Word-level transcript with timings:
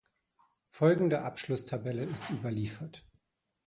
Folgende 0.67 1.21
Abschlusstabelle 1.21 2.03
ist 2.05 2.31
überliefert. 2.31 3.05